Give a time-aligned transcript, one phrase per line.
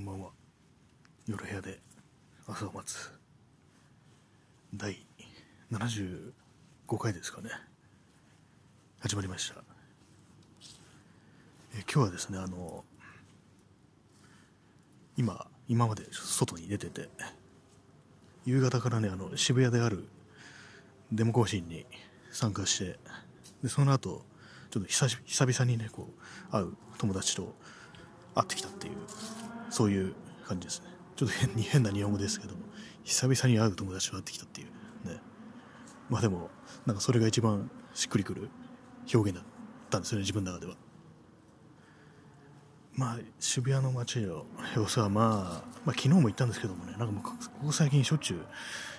[0.00, 0.30] こんばんは。
[1.28, 1.78] 夜部屋で
[2.46, 3.12] 朝を待つ
[4.74, 4.96] 第
[5.70, 6.32] 75
[6.98, 7.50] 回ですかね。
[9.00, 9.56] 始まりました。
[11.74, 12.82] え今日はですねあの
[15.18, 17.10] 今今まで外に出てて
[18.46, 20.08] 夕方からねあの渋谷である
[21.12, 21.84] デモ行進に
[22.32, 22.98] 参加して
[23.62, 24.24] でその後
[24.70, 26.08] ちょっと久々にねこ
[26.48, 27.54] う会う友達と
[28.34, 28.94] 会ってきたっていう
[29.70, 30.14] そういう
[30.46, 30.88] 感じですね。
[31.16, 32.60] ちょっと変に変な日本語ですけども。
[33.02, 35.20] 久々に会う友達と会ってきたっていうね。
[36.08, 36.50] まあでも
[36.86, 38.50] なんかそれが一番しっくりくる
[39.12, 39.46] 表現だっ
[39.88, 40.76] たんですよね自分の中では。
[42.94, 44.44] まあ渋谷の街の
[44.76, 46.92] 様子はまあ、まあ、昨日も行ったんですけどもね。
[46.92, 47.32] なんかもうこ
[47.64, 48.44] こ最近しょっちゅう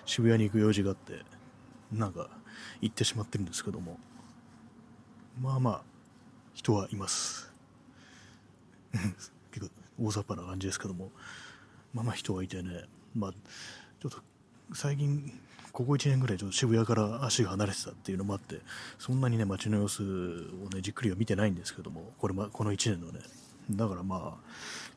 [0.06, 1.24] 渋谷に行く用事があって
[1.92, 2.30] なんか
[2.82, 4.00] 行ってしまってるんですけども。
[5.40, 5.84] まあまあ
[6.54, 7.54] 人はいます。
[8.92, 9.41] 結構
[10.02, 11.12] 大雑把な感じですけども。
[11.94, 12.86] まあまあ人がいてね。
[13.16, 14.20] まあちょっと
[14.74, 15.40] 最近
[15.72, 18.60] ここ1年ぐらいちょっと渋谷から足が離れてたっていうのもあって
[18.98, 23.20] そんなにね街の様子をねじっくりは見てないんですけどもこれ、ま、この1年のね。
[23.70, 24.26] だからまあひ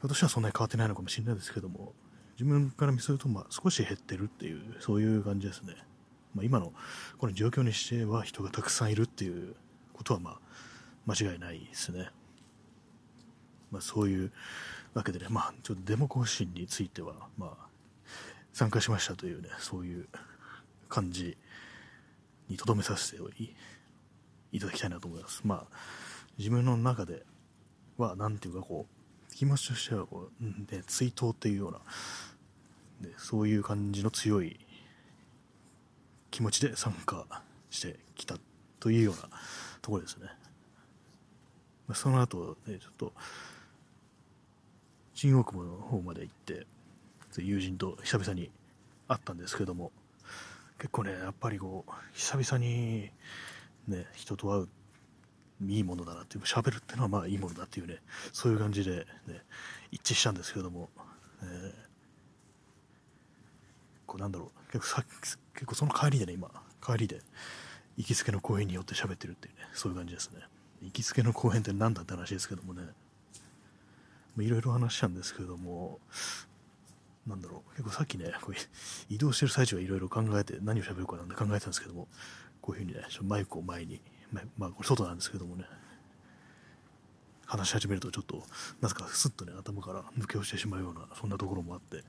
[0.02, 1.92] ょっとしたらそんなに変わってないのかもしれないですけども
[2.38, 5.74] 自分から見せるとまあ少し減ってるっていうそういう感じですね、
[6.34, 6.72] まあ、今の
[7.18, 9.54] この状況にしては人がたくさんいるっていう
[9.92, 10.38] ことはまあ
[11.06, 12.08] 間違いないですね。
[13.70, 14.32] まあ、そういう
[14.94, 17.66] わけでね、まあ、ちょっとデモ行進については、まあ、
[18.52, 20.08] 参加しましたというね、そういう
[20.88, 21.36] 感じ
[22.48, 23.18] にとどめさせて
[24.52, 25.42] いただきたいなと思います。
[25.44, 25.76] まあ、
[26.38, 27.24] 自分の中で
[27.98, 34.60] は、なんていうかこう、気持ちとしてはこう、ね、追悼っていうような、ね、そういう感じの強い
[36.30, 37.26] 気持ちで参加
[37.70, 38.36] してきた
[38.78, 39.22] というような
[39.82, 40.28] ところですね。
[41.88, 43.12] まその後、ね、ちょっと、
[45.14, 46.66] 新大久保の方まで行って、
[47.36, 48.50] 友人と久々に
[49.08, 49.92] 会ったんですけども、
[50.78, 53.10] 結構ね、やっぱりこう、久々に、
[53.86, 54.68] ね、人と会う、
[55.66, 57.98] いいものだなっていう、喋るっていうのはまあいいものだっていうね、
[58.32, 59.42] そういう感じで、ね、
[59.92, 60.90] 一致したんですけども、
[61.42, 61.72] えー、
[64.06, 65.04] こうなんだろう、結構さ
[65.54, 66.50] 結構その帰りでね、今、
[66.84, 67.20] 帰りで、
[67.96, 70.40] 行きつけの公園によって喋ってるっていうね、そういう感じですね。
[70.82, 72.82] 行きつけの公園って何だって話ですけどもね、
[74.38, 76.00] いろいろ話したんですけれども、
[77.26, 78.54] なんだろう、結構さっきね、こう
[79.08, 82.08] 移動してる最中はいろいろ考えて、何を喋るかなんて考えたんですけども、
[82.60, 84.00] こういうふうにね、マイクを前に、
[84.58, 85.64] まあ、これ外なんですけどもね、
[87.46, 88.42] 話し始めるとちょっと、
[88.80, 92.02] なぜかスッとね、頭から抜け落ちてしまうような、そんなところもあって、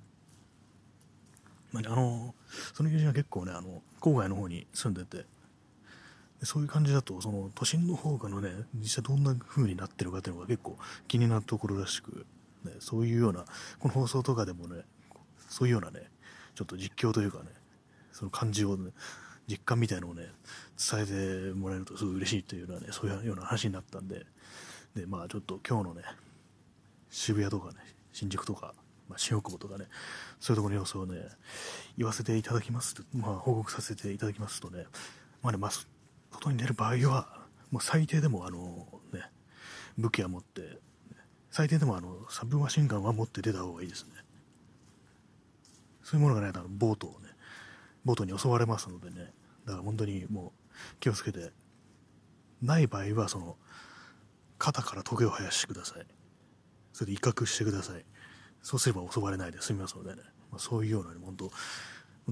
[1.71, 2.33] まあね、あの、
[2.73, 5.25] その友人は結構ね、あの、郊外の方に住んでて、
[6.45, 12.25] そういう感じだと、その都心の方がのね、実際どんな風になってるかっていうのが結構気になるところらしく、
[12.63, 13.45] ね、そういうような、
[13.79, 14.83] この放送とかでもね、
[15.49, 16.09] そういうようなね、
[16.55, 17.45] ちょっと実況というかね、
[18.11, 18.91] その感じをね、
[19.47, 20.31] 実感みたいのをね、
[20.91, 24.25] 伝えてもらえるとすごい嬉しいというようなね、そういうような話になったんで、
[24.95, 26.03] で、まあちょっと今日のね、
[27.09, 27.75] 渋谷とかね、
[28.11, 28.73] 新宿とか、
[29.07, 29.85] まあ、新大久保とかね、
[30.39, 31.27] そういうところの様子をね、
[31.97, 34.85] 言わせていただきます、まあ報告させていただきますとね、
[35.41, 35.71] まあね、まあ、
[36.35, 39.21] 外に出る場合は、もう最低でもあの、ね、
[39.97, 40.79] 武器は持って、
[41.49, 44.11] 最低でもあのサブマシンガンは持って出た方がいいですね。
[46.03, 47.29] そういうものがないとボートをね、
[48.03, 49.33] ボートに襲われますのでね、
[49.65, 51.51] だから本当にもう気をつけて、
[52.61, 53.57] ない場合はその、
[54.57, 56.05] 肩からトゲを生やしてください。
[56.93, 58.05] それで威嚇してください。
[58.61, 61.51] そうすれば襲われないで済みますのでね、まあ、そういうような、ね、本当、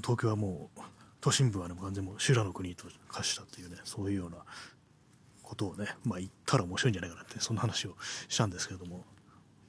[0.01, 0.79] 東京はもう
[1.23, 4.39] 都心部はね、完全にも修羅の国と化したっていうね、そういうような
[5.41, 7.95] ことをね、まあ言ったら面白いんじゃないかなって、そんな話を
[8.27, 9.05] したんですけども、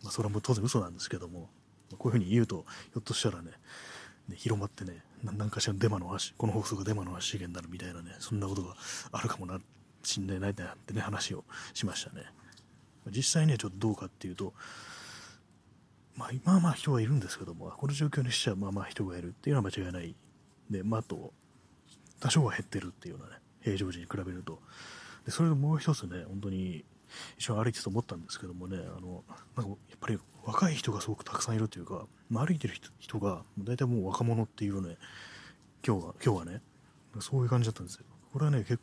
[0.03, 1.49] まあそれはもう当然嘘なんですけども、
[1.97, 3.53] こういうふうに言うと、ひょっとしたらね、
[4.29, 8.75] ね広まってね、何かしらのデマの話、この放送がデマの発言になるみたいなね、そんなことが
[9.13, 9.61] あるかもな、
[10.03, 12.25] しんないなってね、話をしましたね。
[13.13, 14.55] 実際ね、ちょっとどうかっていうと、
[16.17, 20.17] まあ、まあまあ人はいるんですけども、この状況にしちゃまあまあ人がいるっていうのは間違いない。
[20.69, 21.33] で、まあ、あと、
[22.25, 24.59] 多少は減ってるっていうのはね、平常時に比べると。
[25.27, 26.83] で、それともう一つね、本当に
[27.37, 29.25] 一緒に歩いてて思ったんですけどもね、あの、
[29.59, 34.97] なんかやっぱり若い人がすごくたくさんいるというか、まあ、歩いてる人が、大体もう若者っていうね、
[35.87, 36.63] 今日は、今日はね、
[37.21, 38.07] そういう感じだったんですよ。
[38.33, 38.81] これはね、結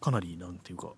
[0.00, 0.92] かなり、なんていうか、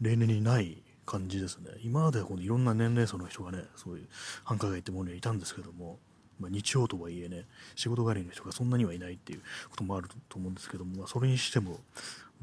[0.00, 1.70] 例年にない感じですね。
[1.82, 4.08] 今まではこのいろんな年齢層の人がね、そういう
[4.44, 5.98] 繁華街ってものにいたんですけども、
[6.40, 7.44] まあ、日曜とはいえね、
[7.76, 11.78] 仕事帰りの人がそんなにはいないっていうこともあると思うんですけども、まあ、それにしても、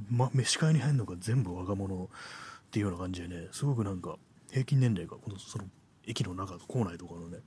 [0.09, 2.09] ま、視界に入るのが全部若者
[2.67, 4.17] っていうような感じでね、すごくなんか、
[4.51, 5.65] 平均年齢が、このその
[6.05, 7.39] 駅の中、構内とかのね、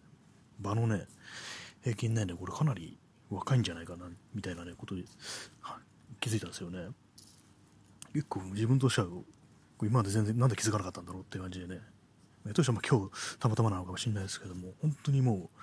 [0.58, 1.06] 場のね、
[1.82, 2.98] 平均年齢、これかなり
[3.30, 5.04] 若いんじゃないかな、みたいなね、ことに
[6.20, 6.88] 気づいたんですよね。
[8.12, 9.08] 結構自分としては、
[9.82, 11.80] 今まで全然なんで気づかなかったんだろうっていう感じでね、
[12.54, 15.58] としては今日たまたまなのかもしれないですけども、本当にもう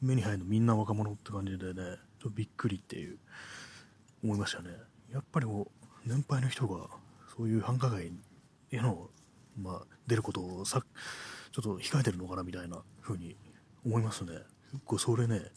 [0.00, 3.18] 目に入るのみんな若者って感じでね、ちょっとびっくりっていう
[4.22, 4.70] 思いましたね。
[5.12, 6.88] やっぱりこう、年配の人が
[7.36, 8.12] そういう繁華街
[8.70, 9.10] への、
[9.60, 10.82] まあ、出ることをさ
[11.52, 13.36] ちょっと控えてるのかなみたいな風に
[13.84, 14.32] 思いますね。
[14.72, 15.50] 結構それね、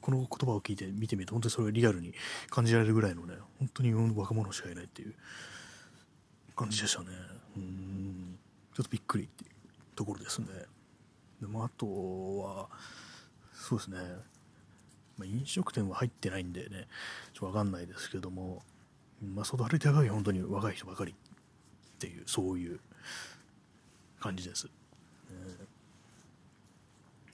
[0.00, 2.14] この言葉を聞いて見てみると本当にそれをリアルに
[2.48, 5.14] 感じられるぐらいのね、本当に若者しかいないっていう
[6.56, 7.08] 感じでしたね。
[7.56, 8.38] うん、
[8.74, 9.50] ちょっとびっくりっていう
[9.94, 10.48] ところですね。
[11.40, 12.68] でもあとは、
[13.64, 13.96] そうですね、
[15.16, 16.86] まあ、飲食店は入ってないんでね、
[17.32, 18.62] ちょっとわかんないですけども、
[19.22, 21.14] まあ、外歩いてる限り本当に若い人ばかりっ
[21.98, 22.78] ていう、そういう
[24.20, 24.68] 感じです。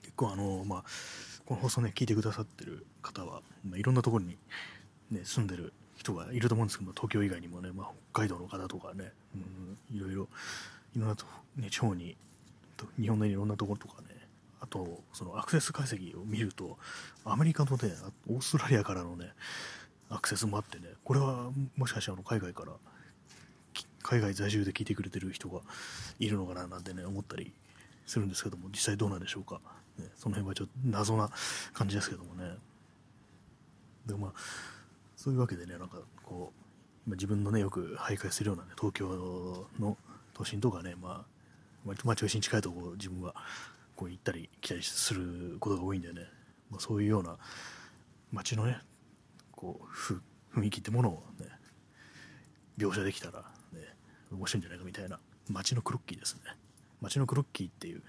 [0.03, 0.83] 結構あの、まあ、
[1.45, 4.37] この放送ね、聞いてくださってる方は、まあ、いろんなところに、
[5.11, 10.29] ね、住んでる人がいると思うんですけども、東京以外にもね、まあ、北海道の方とかね、うん、いろいろ、
[10.95, 11.25] いろんなと、
[11.57, 12.15] ね、地方に、
[12.97, 14.10] 日本のいろんなところとかね、
[14.71, 16.79] と、そのアクセス解析を見ると、
[17.25, 17.93] アメリカとね、
[18.27, 19.33] オーストラリアからのね、
[20.09, 22.73] アクセスもあってね、これはもしかしてあの海外から、
[24.01, 25.61] 海外在住で聞いてくれてる人が
[26.19, 27.53] いるのかななんてね、思ったり
[28.07, 29.61] するんですけども、実際どうなんでしょうか。
[29.99, 31.29] ね、その辺はちょっと謎な
[31.73, 32.55] 感じですけどもね。
[34.05, 34.33] でもまあ、
[35.15, 36.53] そういうわけでね、なんかこ
[37.05, 39.97] う、ま、自分のね、よく徘徊するようなね、東京の
[40.33, 41.25] 都心とかね、まあ、
[41.85, 43.35] 割とまあ中心近いところ自分は
[44.01, 46.21] こう行ったり来たりすることが多いんでね、
[46.71, 47.37] まあ、そういうような
[48.31, 48.79] 街のね、
[49.51, 51.45] こう、雰囲気ってものをね、
[52.79, 53.79] 描写できたら、ね、
[54.31, 55.19] 面白いんじゃないかみたいな、
[55.49, 56.41] 街のクロッキーですね。
[56.99, 58.01] 街のクロッキーっていう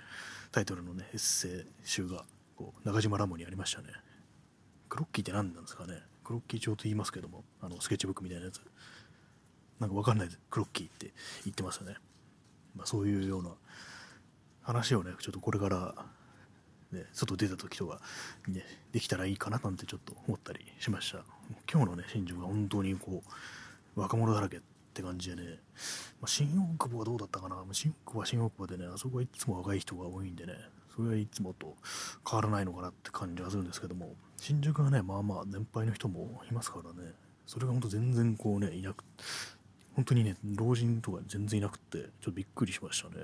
[0.51, 2.25] タイトルのね、エッセイ集が
[2.57, 3.89] こう中島ラモにありましたね。
[4.89, 8.63] クロッキーって何なんですかねクロッキー帳と言いますけども、あのスケッチブックみたいなやつ。
[9.79, 11.13] なんかわかんないでクロッキーって
[11.45, 11.97] 言ってますよね。
[12.75, 13.51] まあ、そういうような
[14.63, 15.95] 話をね、ちょっとこれから、
[16.93, 18.01] ね、外出た時とか、
[18.49, 21.25] ね、できたらいいかななんてちょっと思ったりしました。
[21.71, 23.23] 今日のね、新宿は本当にこ
[23.97, 24.61] う、若者だらけっ
[24.95, 25.59] て感じでね、
[26.21, 30.55] まあ、新大久保はどうだったかな新大久保は新大久保でね、あそこはいつも若い人が多いんでね、
[30.95, 31.75] それはいつもと
[32.29, 37.13] 変わらないのかなって感じはするんですけども、新宿はね、まあまあ年配の人もいますからね、
[37.47, 39.05] それが本当全然こうね、いなく、
[39.95, 43.15] 本当にね、老人とか全然いなくて、ちょっとびっくりしましたね。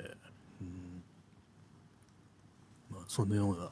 [0.60, 0.97] うん、
[3.08, 3.70] そんなような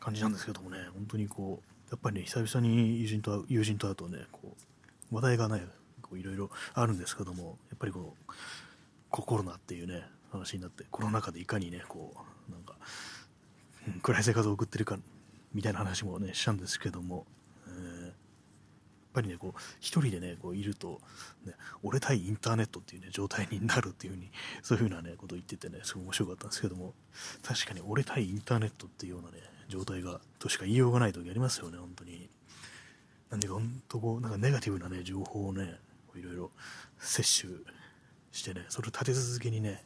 [0.00, 4.54] 感じなんですけどもね、本当にこう、やっぱりね、久々に友人と友人と会うとね、こ
[5.10, 5.64] う、話題がね、
[6.12, 8.32] いろいろあるんですけども、やっぱりこう、
[9.10, 12.12] コロナっていうね、話になって、コロナ禍でいかにね、こ
[12.48, 12.74] う、なんか、
[13.86, 14.98] うん、暗い生活を送ってるか、
[15.54, 17.26] みたいな話もね、したんですけども、
[19.12, 21.00] ぱりね、こう、一人でね、こういると、
[21.44, 24.30] ね、俺対インターネットっていうね、状態になるっていうふうに、
[24.62, 26.94] そういうふうなね、ことを言っててね、すごい面白かったんですけども、
[27.42, 29.38] 確かに俺対インターネットっていうようなね、
[29.68, 32.28] 状態が、としか言いようがない時ありますよね、本当に。
[33.30, 35.80] なんでか、本当こう、なんかネガティブなね、情報をね、
[36.18, 36.50] いろいろ
[36.98, 37.64] 摂取
[38.32, 39.84] してねそれを立て続けにね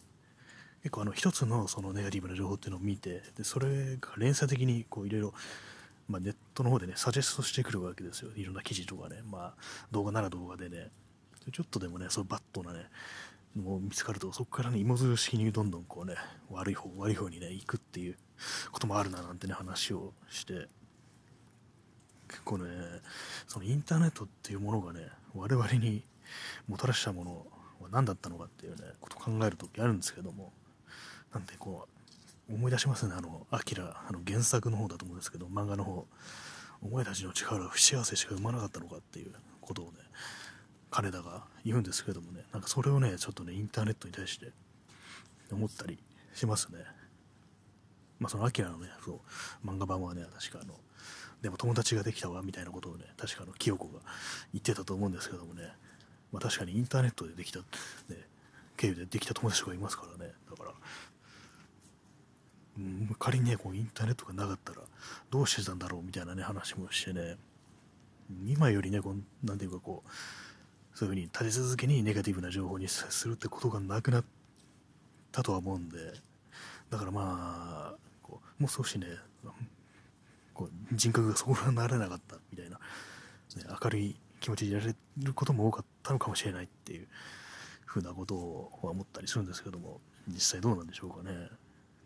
[0.82, 5.34] 結構あの一つのそのネガティブな情報っていうのを見てでそれが連鎖的にこういろいろ
[6.12, 8.31] まあ、ネットの方でね、サジェストしてくるわけですよ。
[8.36, 10.90] いろんな記事とかね、まあ、動画なら動画でね、
[11.50, 12.90] ちょっとでもね、そうバットなね、
[13.56, 16.16] もう見つかると、そこからね、芋づる式にどんどんこうね、
[16.50, 18.19] 悪い方、悪い方にね、行くっていう
[18.72, 20.69] こともあるななんてね、話をして、
[22.28, 22.66] 結構ね、
[23.48, 26.04] そのインターネットっていうものがね、我々に
[26.69, 27.46] もたらしたもの
[27.81, 30.52] は何だったのかっていうね、ことを考えるときあるんですけども、
[31.32, 31.92] なんでこう、
[32.52, 36.06] 思い出しますね、あの、アキラ、あの原作の方だと思うんですけど、漫画の方、
[36.82, 39.98] お前たちの力は不幸せしか生まなかったのかっていうことをね、
[40.90, 44.52] 金田が言うんですけどもね、なんかそれをね、ちょっとね、インターネットに対して
[45.50, 45.98] 思ったり
[46.34, 46.80] しますね。
[48.18, 49.20] まあそのアキラのね、そ
[49.64, 50.74] う、漫画版はね、確かあの、
[51.40, 54.00] でも友達ができたわみたいなことをね、確かあの、清子が
[54.52, 55.72] 言ってたと思うんですけどもね、
[56.30, 57.64] まあ、確かにインターネットでできた、ね、
[58.76, 60.32] 経由でできた友達がいますからね。
[60.50, 60.72] だから、
[63.19, 64.81] 仮にねこうインターネットがなかったら
[65.31, 67.36] どうしてたんだろうみたいなね話もしてね。
[68.46, 74.24] 今よりねこうなんていうかこうそういうふうに立て続けにネガティブな情報にするってことがなくなっ
[75.31, 75.98] たとは思うんで。
[76.93, 79.06] だからまあこうもう少しね
[80.52, 87.08] こう人格がそこらなれなかったみたいな、ね、明るい気持ちでやれることも多かったのかもしれないっていう
[87.86, 91.48] ふうなことを思ったりするんですけども実際どうなんでしょうかね。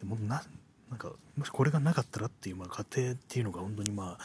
[0.05, 0.43] もな
[0.91, 4.25] なんかもしこれがなかったらっていう、まあ、過程っていうのが本当にまあ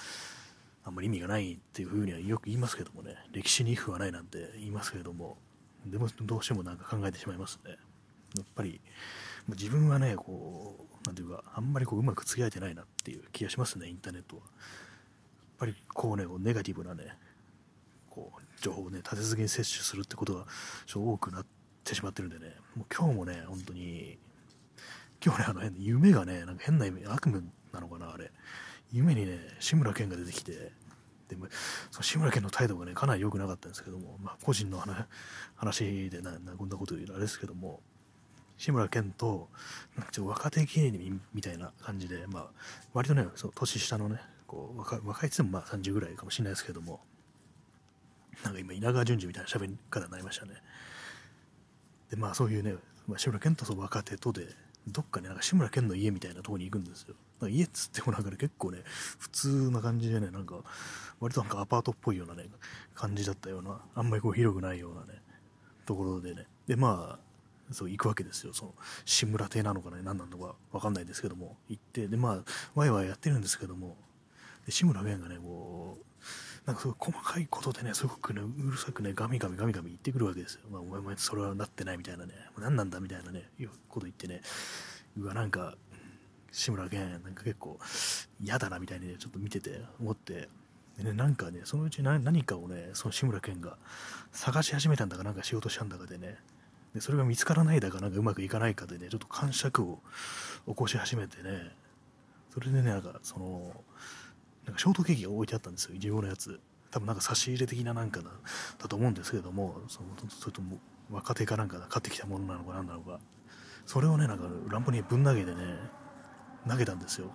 [0.84, 3.16] あんまり意味がないっていうふうにはよく言いますけどもね。
[3.32, 5.38] 歴史に if はないなんて言いますけれども。
[5.86, 7.72] でもどうしてもなんか考えてしまいますね。
[8.38, 8.80] やっぱり
[9.50, 14.44] 自分はねこうなんていうかあんまりこううまく付き合えてないなっていう気がしますねインターネットは。
[14.44, 14.52] やっ
[15.60, 17.16] ぱりこうねネガティブなね
[18.10, 20.46] こう情報をね立て続けに摂取するってことが
[20.96, 21.46] 多くなっ
[21.84, 22.56] てしまってるんでね。
[22.76, 24.18] もう今日もね本当に
[25.24, 27.42] 今日ねあの夢がねなんか変な夢悪夢
[27.74, 28.32] なのかなあれ。
[28.92, 30.72] 夢にね志村けんが出てきて。
[31.30, 31.46] でも
[31.92, 35.06] その志村けんの態度がねかなり良くなかったんですけども、まあ、個人の話
[35.56, 37.80] 話でななこんなこと言うのあれですけども
[38.58, 39.48] 志村けんと
[39.96, 42.46] なんかちょっと若手芸人みたいな感じで、まあ、
[42.94, 47.00] 割とねそう年下のねこう若若いっつってもまあ30ぐらいかもしれないですけども
[48.44, 50.56] なんか今稲川淳二みたいな喋り方になりましたね。
[52.10, 52.76] でまあそういうね、
[53.08, 54.48] まあ、志村けんとその若手とで
[54.88, 57.16] どっかねなんか志村けんの家みたいなとこに行くんですよ。
[57.48, 58.80] 家っつってもなんかね結構ね
[59.20, 60.56] 普通な感じでねなんか
[61.20, 62.46] 割となんかアパートっぽいようなね
[62.94, 65.22] 感じだったようなあんまりこう広くないようなね
[65.86, 66.46] ところでね。
[66.68, 68.54] でまあそう行くわけですよ。
[68.54, 72.08] その志村邸なのかね何なのか分かんないですけども行って。
[72.08, 72.44] でまあ
[72.76, 73.98] ワイワイやってるんですけども。
[74.66, 76.06] で志村けんがねこう
[76.66, 80.62] なんかすごい細かいことでね、すごくね、うるさくね、ガミガミガミガミ言ってくるわけですよ。
[80.72, 84.42] まあ、お前お前それはなってないみたいなね、何なんだみたいなね、いうこと言ってね、
[85.18, 85.76] うわ、なんか、
[86.52, 87.80] 志村けん、なんか結構
[88.40, 90.50] 嫌だなみたいにね、ちょっと見てて、思って、
[90.98, 93.78] でね、なんかね、そのうち何かをね、その志村けんが
[94.32, 96.38] 探し始めたんだかなんかしようとしたんだかでね、
[96.94, 100.00] でそれが見つからないだかなんかうまくいかないかでね、ちょっと感触を
[100.68, 101.76] 起こし始めてね、
[102.54, 103.84] それでね、なんかその、
[104.66, 106.60] なんかショートケーキが置いてあったんですよ、自分のやつ。
[106.92, 108.30] 多分なんか差し入れ的ななんかだ
[108.78, 113.20] だと思うんですけれども、そのそれとも若手かなんか買ってきたものなのか何なのか、
[113.86, 115.78] それをね、なんか乱歩にぶん投げてね、
[116.68, 117.32] 投げたんですよ。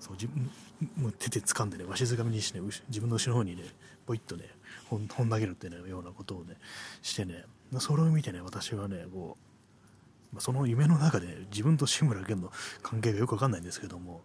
[0.00, 0.50] そう自分
[0.96, 3.62] もう手で掴んでね、わしづかみにしてね、自分の後ろの方にね、
[4.04, 4.48] ポイッとね、
[4.88, 6.56] 本投げるっていうようなことをね、
[7.02, 7.44] してね、
[7.78, 9.36] それを見てね、私はね、こ
[10.34, 12.50] う、その夢の中で自分と志村けんの
[12.82, 14.22] 関係がよくわかんないんですけども、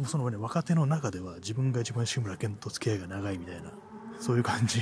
[0.00, 3.72] もそのね、若手の中では自分が一番志村けんと付き合いが長いみたいな、
[4.20, 4.80] そういう感じ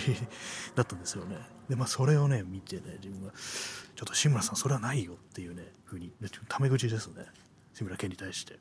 [0.74, 1.36] だったんですよね。
[1.68, 6.12] で、まあそれをね、見てね、自分が、ちょっと志村さんそれはないよっていうね、ふうに、
[6.48, 7.26] タメ口ですね。
[7.74, 8.58] 志村けんに対して。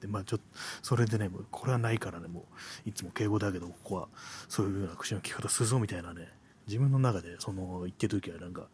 [0.00, 0.44] で、まあちょっと、
[0.82, 2.46] それでね、もうこれはないからね、も
[2.86, 4.08] う、いつも敬語だけど、ここは
[4.48, 6.28] そういうような口の利き方するぞみたいなね、
[6.66, 8.68] 自分の中でその言ってる時はなんか、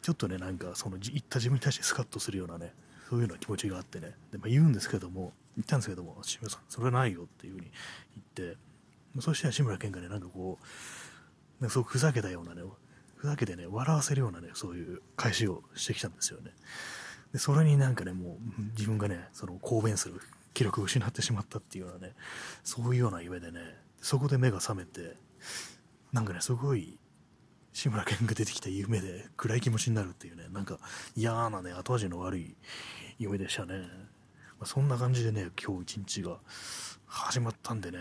[0.00, 2.74] ちょっとね、なんかその言った自分に対してスカッとするようなね、
[3.08, 7.70] そういうような気持ちがあってね、でまあ、言うんですけども、言ったんですけども、志村さん、それはないよっていうふうに
[8.36, 8.58] 言って、
[9.20, 12.62] そしたら志村けんがね、なんかこう、なんかすごくふざけたようなね、
[13.16, 16.50] ふざけてね、笑わせるようなね、そういう返しをしてきたんですよね。
[17.32, 20.20] で、それになんかね、もう自分がね、その公弁する
[20.52, 22.14] 記録を失ってしまったっていうようなね、
[22.64, 23.60] そういうような夢でね、
[24.00, 25.16] そこで目が覚めて、
[26.12, 26.98] なんかね、すごい
[27.74, 30.78] 志村けんが出てきた夢で暗い気持ちになるっていうね、なんか
[31.16, 32.54] 嫌なね、後味の悪い
[33.18, 33.78] 夢でしたね。
[33.78, 36.38] まあ、そんな感じでね、今日一日が
[37.04, 37.98] 始まったんでね、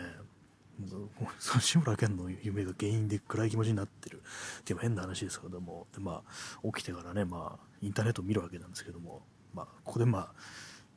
[1.40, 4.22] 志村けんの夢が原因で暗い気持ちになってる。
[4.60, 9.24] っていう変な話ですけども、でまあ、起きてからね、まあ、インターネットを見るわけなんですけども、
[9.56, 10.34] まあ、ここでまあ、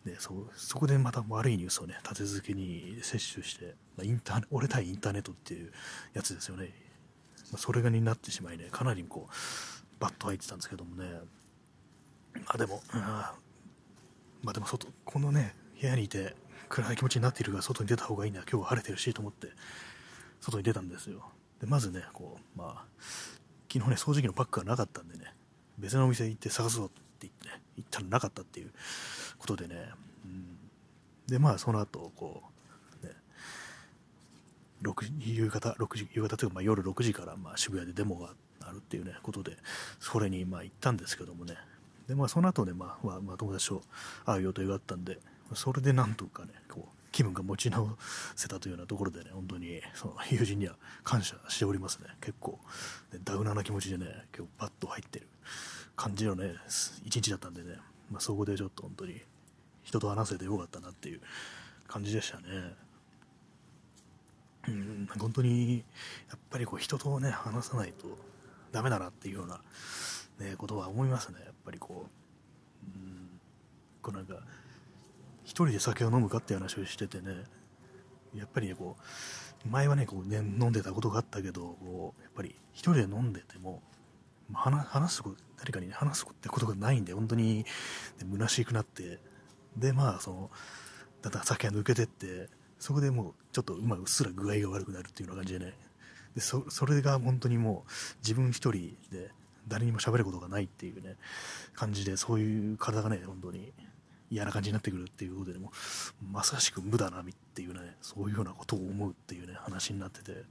[0.06, 5.72] ね、そそこでまた悪いニュースをね、立て続けに摂取して、まあ、インター俺対インターネットっていう
[6.12, 6.85] やつですよね。
[7.56, 9.32] それがになってしまいね、かなりこう、
[10.00, 11.04] バッと入ってたんですけどもね、
[12.34, 13.34] まあでも、あ
[14.42, 16.34] まあでも外、このね、部屋にいて
[16.68, 19.48] 暗い気持ちになっているから外に出た方がいいな、今日は晴れてるしと思って、
[20.40, 21.30] 外に出たんですよ。
[21.60, 22.84] で、まずね、こう、まあ、
[23.72, 25.34] 昨日ね、掃除機のパックがなかったんでね、
[25.78, 28.72] 別のお店行って探そうって言ってね、行ったらなかったっていう
[29.38, 29.90] ことでね、
[30.24, 30.58] うん、
[31.26, 32.55] で、まあその後、こう、
[35.18, 38.30] 夕方6時夕方というかまあ夜6時からまあ渋谷でデモが
[38.60, 39.56] あるっていうねことで
[40.00, 41.54] それにまあ行ったんですけどもね
[42.08, 43.82] でまあその後ねまあ、まあ、友達と
[44.24, 45.18] 会う予定があったんで
[45.54, 47.96] それでなんとかねこう気分が持ち直
[48.34, 52.58] せたというようなところでね本当にその友人には感謝しておりますね結構
[53.12, 54.06] ねダウナーな気持ちでね
[54.36, 55.28] 今日バッと入ってる
[55.96, 56.54] 感じのね
[57.04, 57.76] 一日だったんでね、
[58.10, 59.20] まあ、そこでちょっと本当に
[59.82, 61.20] 人と話せてよかったなっていう
[61.88, 62.42] 感じでしたね。
[64.68, 65.84] うん、本当に
[66.28, 68.06] やっぱりこう人とね話さないと
[68.72, 69.60] ダメだなっていうような、
[70.38, 71.38] ね、ことは思いますね。
[71.44, 72.06] やっぱりこ
[72.84, 73.40] う,、うん、
[74.02, 74.36] こうなんか
[75.44, 77.44] 一人で酒を飲むかっていう話をしててね
[78.34, 78.96] やっぱりねこ
[79.64, 83.82] う前はねこうね飲んでたことがあったけどこうやっぱり一人で飲んでても
[84.52, 87.64] 話すこと誰かに、話すってことがないんで本当に、ね、
[88.30, 89.18] 虚しくなって
[89.76, 90.50] でまあその
[91.22, 95.74] だんだん酒が抜けてってそこでもうちょっと、まあ、うっすら具合が悪くなるっていうような感じでね。
[96.34, 99.30] でそそれが本当にもう自分一人で
[99.68, 101.16] 誰にも喋ることがないっていうね
[101.74, 103.72] 感じでそういう体がね本当に
[104.30, 105.72] 嫌な感じになってくるっていうことでも
[106.30, 110.44] まさしく無だなっていうねそういうようなことを思うっていうね話になってて。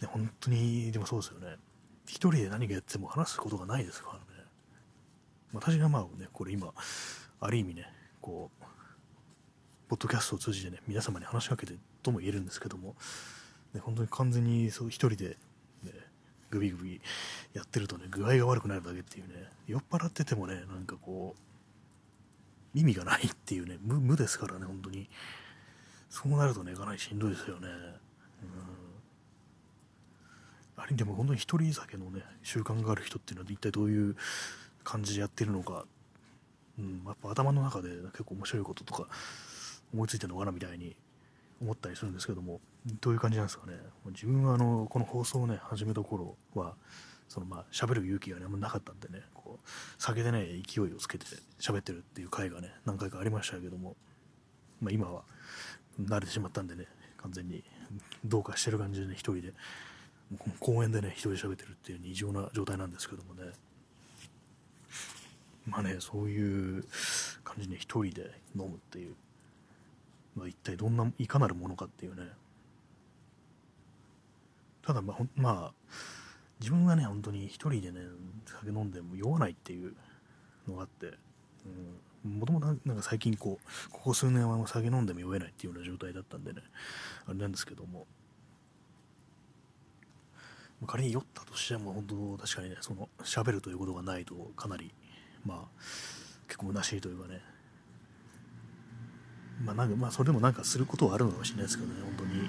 [0.00, 1.56] で本当にでもそうですよね。
[2.06, 4.20] 一人で何かやっても話すことがないですからね。
[5.52, 6.72] 私がまあねこれ今
[7.38, 7.86] ある意味ね
[8.20, 8.64] こう
[9.90, 12.94] ポッドキャストを通じてね皆様に話しかけてとも言えるんですけども、
[13.74, 15.30] ね、本当に完全にそう一人で、
[15.82, 15.90] ね、
[16.48, 17.00] グビグビ
[17.54, 25.08] やってるとね具合が悪くなるだけっていうね酔っ払っててもねなんかこう意味がないっていうね無ですからね本当に。
[26.08, 27.66] そうなるとねかなりしんどいですよね。
[27.66, 27.74] うん。
[30.76, 34.16] あれでも本当に一人酒のね習慣がある人っていうのは一体どういう
[34.84, 35.84] 感じでやってるのか、
[36.78, 39.08] うん、やっぱ頭の中で結構面白いこととか
[39.92, 40.96] 思いついてるのかなみたいに
[41.60, 42.60] 思ったりするんですけども
[43.00, 43.74] どういう感じなんですかね。
[44.06, 46.74] 自分はあのこの放送をね始めた頃は
[47.28, 49.68] そのまあ喋る勇気がねあんまなかったんでねこう
[49.98, 51.26] 酒でね勢いをつけて
[51.60, 53.96] 喋ってるっていう回がね何回かありましたけども、
[54.80, 55.22] まあ、今は
[56.00, 56.86] 慣れてしまったんでね
[57.18, 57.62] 完全に
[58.24, 59.52] どうかしてる感じでね一人で
[60.58, 63.52] 公園でね一人で喋ってるっていう異常な状態なんですけどもね。
[65.66, 66.84] まあねそういう
[67.44, 69.14] 感じに一人で飲むっていう
[70.36, 72.22] まあ、一体どんないかなるものかっていうね。
[74.82, 75.72] ただまあ、まあ、
[76.60, 78.00] 自分がね本当に一人でね
[78.46, 79.94] 酒飲んでも酔わないっていう
[80.68, 81.12] のがあって
[82.24, 86.60] もともとなんか最近こうここ数年は酒飲んでも酔えないっていうような状態だったんでね
[87.26, 88.06] あれなんですけども。
[90.86, 94.94] 仮に酔ったとしても本当確かにねその喋るということがないとかなり
[95.44, 95.80] まあ
[96.46, 97.42] 結構虚しいというかね
[99.64, 102.00] まあ、なんかまあそれでもなんかすることはあるのかもしれないですけどね。
[102.02, 102.48] 本当に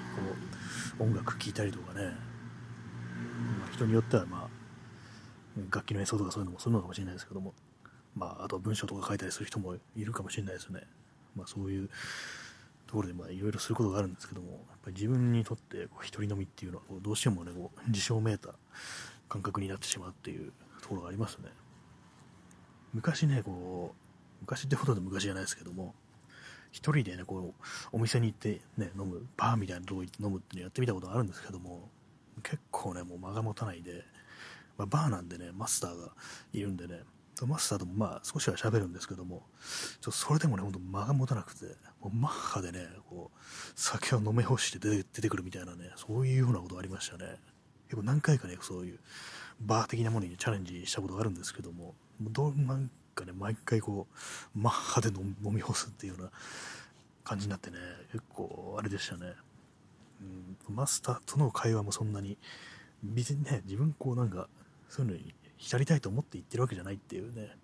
[1.00, 2.04] う音楽聴いたりとかね、
[3.58, 7.54] まあ、人によってはまあ楽器の演奏とかそういうのもするのかもしれないですけども、
[8.16, 10.80] まあ、あと文章とか書いたりする人もいるかもしれないですね、
[11.36, 11.90] まあ、そういう
[12.86, 14.52] ところでいろいろすることがあるんですけども。
[14.52, 18.50] やっぱり自分にとってこう一人飲みっていうのはこうどうしてもねこう自称めいた
[19.28, 21.50] 感覚になってしまうっていうところがありますね。
[22.92, 23.96] 昔ねこう
[24.40, 25.94] 昔ってほとんど昔じゃないですけども
[26.72, 31.90] 一人でね、こう、お店に行ってね、飲む、バーみたいなとこ行って飲むってやってみたことあるんですけども、
[32.42, 34.04] 結構ね、もう間が持たないで、
[34.78, 36.12] まあ、バーなんでね、マスターが
[36.52, 37.00] いるんでね、
[37.46, 39.42] マスターともまあ少しは喋るんですけども、
[40.00, 41.66] ちょっとそれでもね、ほんと間が持たなくて、
[42.00, 43.38] もうマッハでね、こう、
[43.74, 47.36] 酒を飲め干して出てくるみたいなね、そういうようなことありましたね。
[47.88, 49.00] 結構何回かね、そういう
[49.60, 54.06] バー的なものにチャレンジしたことがあるんですけども、どなんかね、毎回こ
[54.54, 56.30] う、マッハで飲み干すっていうような
[57.24, 57.76] 感じになってね、
[58.12, 59.34] 結構あれでしたね。
[60.68, 62.38] うん、マスターとの会話もそんなに、
[63.02, 64.48] 別にね、自分こうなんか、
[64.88, 67.56] そういうのに浸りたいと思って言ってるわけじゃないっていうね、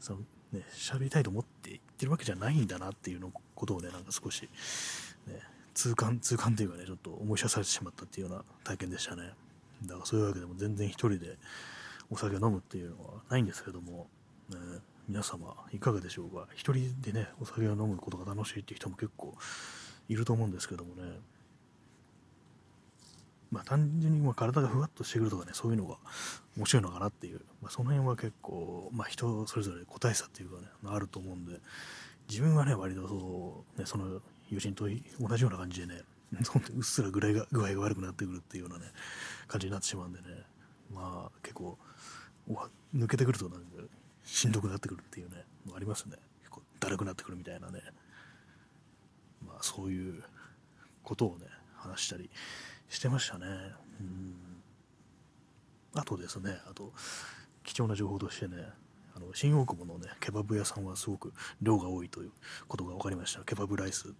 [0.00, 0.20] その
[0.52, 4.42] ね、喋りたいと思って言ってるわけじゃないんだなっていうのことをね、なんか少し、
[5.26, 5.40] ね、
[5.74, 9.32] 痛感、痛感というかね、ちょっと思い知らされてしまったっていうような体験でしたね。
[9.86, 11.38] だからそういうわけでも全然一人で
[12.10, 14.08] お酒を飲むっていうのはないんですけども、
[15.08, 16.46] 皆様いかがでしょうか？
[16.54, 19.34] 一人でねお酒を飲むことが楽しいっていう人も結構
[20.08, 21.18] いると思うんですけどもね。
[23.50, 25.96] まあ単純にま体がふわっとしてくるとかねそういうのが
[26.56, 31.60] 面白いのかなっていう、まあ、その辺は結構、まあ、人それぞれ個体差っていうかねあると思うんで。
[32.28, 34.86] 自分はね割とそう、ね、その友人と
[35.20, 36.00] 同じような感じでね
[36.74, 38.90] うっすら具合が具合が悪くなってくるっていうようなね
[39.48, 40.46] 感じになってしまうんでね。
[40.94, 41.78] まあ結構
[42.94, 43.66] 抜けてくるとなんか
[44.24, 46.16] しんどくなってくるっていうねありますね。
[46.40, 47.80] 結構だるくなってくるみたいなね。
[49.46, 50.22] まあそういう
[51.02, 52.30] ことをね話したり
[52.88, 53.46] してましたね。
[54.00, 54.34] うん。
[55.94, 56.92] あとですねあと
[57.64, 58.56] 貴重な情報としてね
[59.14, 62.32] あの新大久保のねケバブ屋さんはすごく量が多いという
[62.66, 63.44] ことが分かりました。
[63.44, 64.14] ケバブライス、ね、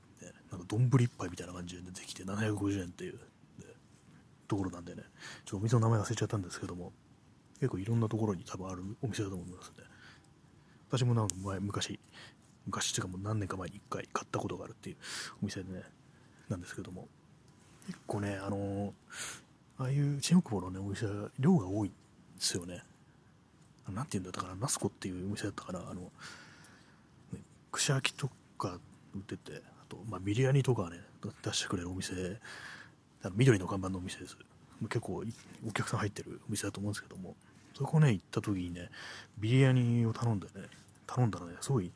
[0.50, 3.20] なんか丼一杯みたいな感じで出てきて750円っていう、ね、
[4.48, 5.02] ところなんでね
[5.44, 6.92] ちょっとお店の名前忘れちゃったんですけども
[7.58, 9.84] 結構いろんなところに多分あるお店だと思いますね。
[10.92, 11.98] 私もなんか前昔
[12.66, 14.96] 昔っていうかもう何年か前に1回買ったことがあるっていう
[15.42, 15.82] お店でね
[16.50, 17.08] なんですけども。
[17.86, 18.92] 結構ねあのー、
[19.78, 21.06] ああいう新大久保のねお店
[21.40, 21.96] 量が多いんで
[22.38, 22.82] すよね。
[23.88, 26.02] なんて言うんだったかなナスコっていうお店だったかなあの、
[27.32, 27.40] ね、
[27.72, 28.78] 串焼きとか
[29.14, 30.98] 売っててあと、まあ、ビリヤニとかね
[31.42, 32.38] 出してくれるお店
[33.22, 34.36] あの緑の看板のお店です。
[34.82, 35.24] 結構
[35.66, 37.34] お客さん入ってるお店だと思うんですけども。
[37.74, 38.90] そこね行った時にね
[39.38, 40.68] ビリヤニを頼んでね
[41.14, 41.92] 頼んだらね、すごい、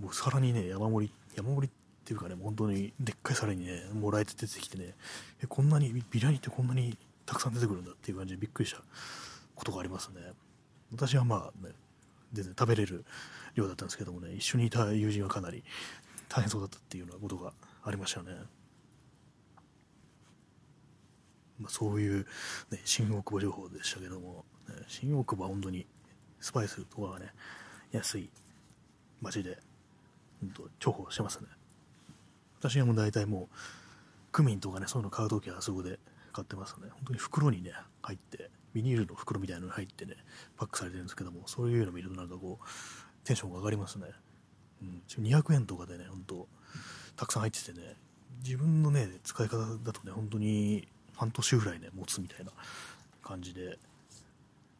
[0.00, 1.70] もう皿にね、山盛り、山盛りっ
[2.04, 4.94] ていうかね、本当にでっかい皿にね、もらえて出てきてね、
[5.42, 8.82] え、こんなに、ビリヤニってこんなにたくさん出てくるんだっていう感じでびっくりした
[9.54, 10.20] ことがありますね。
[10.92, 11.72] 私はまあね、
[12.32, 13.04] 全然食べれる
[13.54, 15.64] 量だったんですけどもね、一緒にいた友人はかなり
[16.28, 17.52] 大変そうだったっていうようなことが
[17.84, 18.30] ありましたね。
[21.58, 22.26] まあ、そういう、
[22.70, 25.86] ね、新大久保情報でしたけども、ね、新大久保は本当に
[26.40, 27.32] スパイスとかがね、
[27.92, 28.30] 安い
[29.20, 29.58] 街で、
[30.40, 31.46] 本当重宝してますね。
[32.58, 33.56] 私はもう大体もう、
[34.32, 35.98] クミンとかね、そういうの買うときはあそこで
[36.32, 36.88] 買ってますね。
[36.90, 37.72] 本当に袋にね、
[38.02, 40.14] 入って、ビニールの袋みたいなのに入ってね、
[40.56, 44.06] パックされてるんですけども、そういうの見るとなんかこう、テンションが上がりますね。
[44.82, 46.48] うん、200円とかでね、本当
[47.16, 47.96] たくさん入っててね、
[48.42, 52.52] 自分のね、使い方だとね、本当に半年ぐらいね、持つみたいな
[53.22, 53.78] 感じで、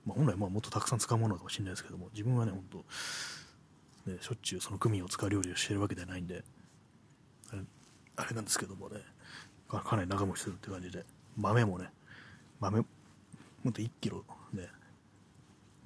[0.06, 6.44] まあ、本来まあもっとたくさん使うものかもしれないですけども、自分はね、本当、ね、しょっちゅうそのクミンを使う料理をしてるわけではないんで、
[7.52, 7.62] あれ
[8.16, 9.00] あれなんですけどもね、
[9.68, 11.04] かなり長持ちするって感じで、
[11.36, 11.90] 豆もね、
[12.60, 12.84] 豆、も
[13.68, 14.68] っと1キロね、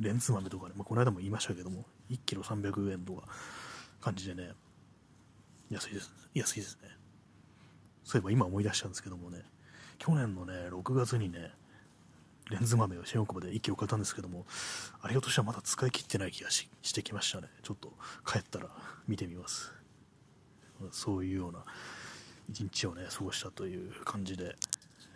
[0.00, 3.29] レンズ豆とかね、まあ、この間も言いましたけども、1キロ300円とか
[4.00, 4.53] 感じでね、
[5.70, 6.12] 安いです。
[6.35, 6.88] 安いですね。
[8.05, 9.42] そういえば今思い出したんですけどもね、
[9.98, 11.53] 去年のね、6月にね、
[12.50, 14.44] レンズ豆を新大久保で1キロ買ったんですけども、
[15.00, 17.48] あれとしてはまだ使い切ってない気がしてきましたね。
[17.62, 17.92] ちょっと
[18.26, 18.68] 帰ったら
[19.09, 19.72] 見てみます。
[20.90, 21.64] そういうような
[22.50, 24.57] 一日をね、過ごしたという感じで、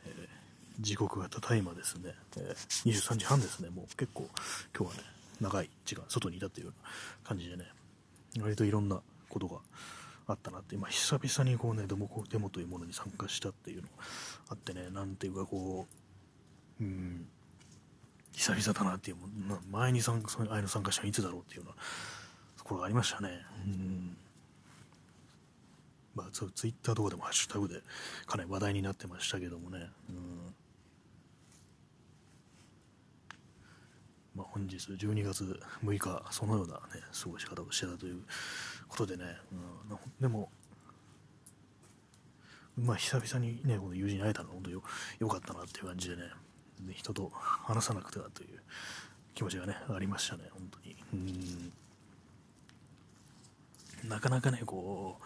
[0.06, 4.28] えー、時刻がただいまですね、えー、23時半ですね、もう結構
[4.76, 5.08] 今日はね、
[5.40, 6.90] 長い時間外にいたというような
[7.28, 7.64] 感じでね、
[8.40, 9.58] 割といろんなことが
[10.26, 13.88] あったなって、まあ、久々にこうね、デモデモというものに参加したっていうの
[14.48, 15.97] あってね、なんていうかこう、
[16.80, 17.26] うん、
[18.32, 19.16] 久々だなっていう、
[19.70, 21.74] 前に参加、ああいうの参加したのいつだろうっていうような
[22.56, 23.30] ところがありましたね。
[23.66, 24.16] うん。
[26.14, 27.80] まあ、ツイッターとかでもハッシュタグで
[28.26, 30.54] かなり話題になってましたけどもね、うん。
[34.34, 36.80] まあ、本日12月6日そのような、ね、
[37.22, 38.22] 過ごし方をしてたという
[38.88, 40.48] ことでね、うん、でも、
[42.76, 44.82] まあ、久々にね、この友人に会えたのは本当よ
[45.18, 46.22] よかったなっていう感じでね、
[46.94, 48.60] 人と話さなくてはという
[49.34, 50.96] 気持ちがね、ありましたね、本当に。
[51.12, 51.72] うん
[54.08, 55.24] なかなかね、こう、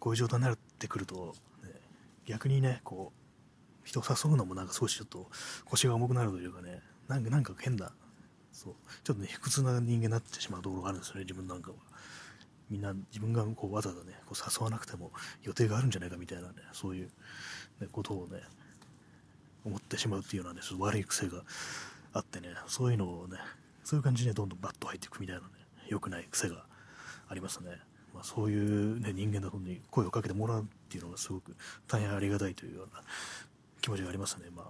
[0.00, 1.70] こういう状態になってくると、ね、
[2.26, 5.30] 逆にね、こう、人を誘うのもなんか少しちょっと
[5.64, 7.92] 腰が重くなるというかね、なんかなんか変な、
[8.52, 11.76] そう、ちょっとね、卑屈な人間になってしまうところがあるんですよね、自分なんかは。
[12.70, 15.10] みんな自分がこうわざわざねこう誘わなくても
[15.42, 17.10] 予定があるんじゃないかみたいなねそういう、
[17.92, 18.42] ことをね
[19.68, 21.42] 思ってしまうっていうようなねちょっと悪い癖が
[22.12, 23.38] あってねそういうのをね
[23.84, 25.46] そういう感じでどんどんバッと入っていくみたいなね
[25.88, 26.64] 良くない癖が
[27.28, 27.70] ありますね、
[28.14, 31.54] まあ、そういう、ね、人間だとに声をかけてもらうっていうのがすごく
[31.86, 33.02] 大変ありがたいというような
[33.80, 34.48] 気持ちがありますね。
[34.54, 34.64] まあ、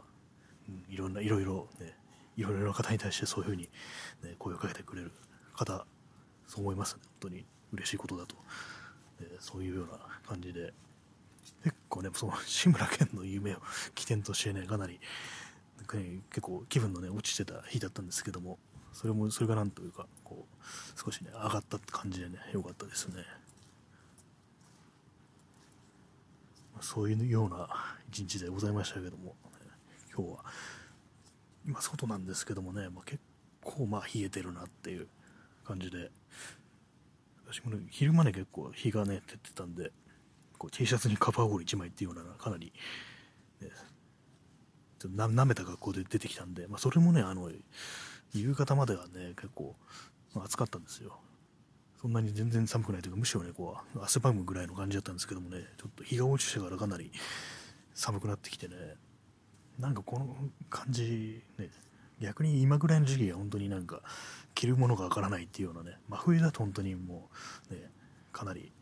[0.69, 1.97] うん、いろんないろいろね
[2.37, 3.69] いろいろな方に対してそういうふうに、
[4.23, 5.13] ね、声をかけてくれる
[5.55, 5.85] 方
[6.47, 7.01] そう思いますね。
[7.05, 8.37] 本当に嬉しいことだと、
[9.21, 10.73] え、そういうような感じで。
[11.65, 13.59] 結構ねその志村けんの夢を
[13.95, 18.59] 起点としてねかなりね結構気分のね落ちてた日だったんですけども
[18.93, 20.65] それもそれがなんというかこう
[20.99, 23.25] 少しね上がったって感じでね良かったですね。
[26.81, 27.69] そういうような
[28.09, 29.35] 一日でございましたけども、
[30.15, 30.45] 今日は。
[31.67, 33.21] 今外なんですけどもね、まあ、結
[33.63, 35.09] 構まあ冷えてるなっていう
[35.65, 36.11] 感じで。
[37.51, 39.91] 私も、ね、昼間ね結構日がね照ってたんで
[40.59, 42.73] こう T シャツにカバーオール1枚っていうようなかなり、
[43.61, 43.69] ね、
[44.99, 47.51] ちょっとなめた格好で出てきたんで、まあ、それもねあの
[48.35, 49.75] 夕方まではね結構、
[50.35, 51.19] まあ、暑かったんですよ。
[52.01, 57.11] そんなに全然寒くないというかむしろねこう汗ばむぐらいの感じだったんですけどもねちょっと日が落ちてからかなり
[57.93, 58.75] 寒くなってきてね
[59.81, 60.37] なんかこの
[60.71, 61.71] 感じね
[62.21, 64.03] 逆に今ぐらいの時期は本当になんか
[64.55, 67.29] 着るものがわからないっていうようなね、真冬だと本当にも
[67.71, 67.91] う、ね、
[68.33, 68.73] かなり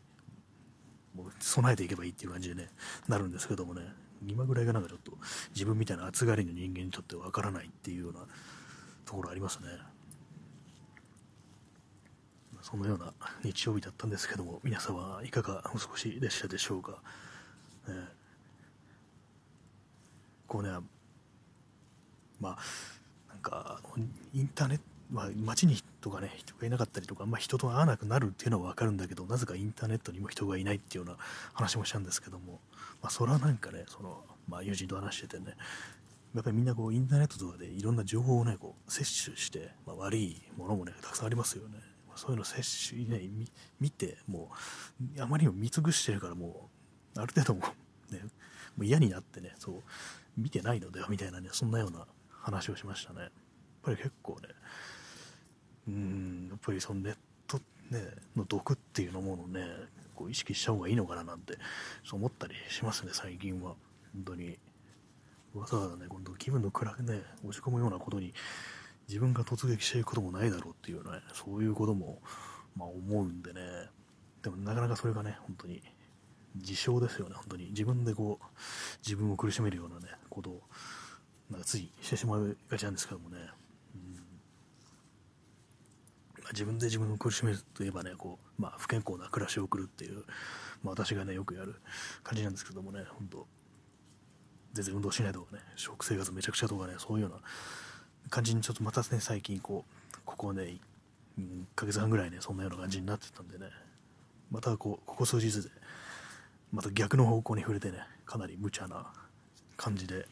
[1.17, 2.69] もう備えていけばいいっていう感じでね、
[3.07, 3.81] なるんですけどもね、
[4.27, 5.13] 今ぐらいがなんかちょっと
[5.53, 8.19] 自分みたいな暑がりの人間にとってわからないっていうような
[9.05, 9.67] ところありますね。
[12.61, 17.01] そのような日曜日だったんですけども、皆様いかがお過ごしでしたでしょうか。
[17.87, 17.93] ね、
[20.47, 20.69] こうね、
[22.39, 22.57] まあ、
[23.29, 23.81] なんか、
[24.33, 32.59] インターネット、まあ、街に人がね、人がいなかったりとか、まあ、人と会わなくなるっていうのはわかるんだけど、なぜかインターネットにも人がいないっていうような話もしたんですけども、
[33.01, 35.55] まあ、それはなんかね、その、まあ、友人と話しててね、
[36.35, 41.79] やっぱりみんなこう、インターネットとかでいろんな情報をね、こう、摂取して、まあ、悪いものもね、たくさんありますよね。
[42.09, 43.21] ま、そういうの摂取、ね、
[43.79, 44.51] 見て、も
[45.17, 46.69] う、あまりにも見尽くしてるから、も
[47.15, 47.61] う、ある程度も、
[48.11, 48.23] ね、
[48.75, 49.83] もう嫌になってね、そう、
[50.37, 53.21] 見てないのではみたいなね、そんなような話をしましたね。
[53.21, 53.31] やっ
[53.81, 54.49] ぱり結構ね、
[55.87, 57.57] うん、やっぱりそのネット、
[57.89, 58.01] ね、
[58.35, 59.65] の毒っていうのものね、
[60.15, 61.57] こう意識した方がいいのかななんて、
[62.03, 63.75] そう思ったりしますね、最近は。
[64.13, 64.57] 本当に。
[65.53, 68.33] わざわざね、今度気分の暗くね、落ち込むようなことに
[69.07, 72.21] 自分が突撃していくこともないだろうっていうね、そういうことも、
[72.75, 73.61] まあ、思うんでね、
[74.43, 75.81] でもなかなかそれがね、本当に
[76.55, 77.67] 自傷ですよね、本当に。
[77.67, 78.45] 自分でこう、
[79.05, 80.61] 自分を苦しめるようなね、ことを、
[81.49, 83.37] なんかついしてしまいがちなんですけどもね、
[86.51, 90.23] 自分で自分を苦しめるといえばね、こう、まあ、不健康な暮らしを送るっていう、
[90.83, 91.75] まあ、私がね、よくやる
[92.23, 93.47] 感じなんですけどもね、本当
[94.73, 97.39] 全然運動しないとかね、食生活めちゃくちゃとかね、そういうような
[98.29, 100.79] 感じにちょっとまたね、最近こう、ここね、
[101.39, 103.67] 1ヶ月半ぐらいね、そんなような感じになってたんでね、
[104.51, 105.69] またこう、ここ数日で、
[106.71, 109.11] また逆の方向に触れてね、かなり無茶な
[109.77, 110.27] 感じで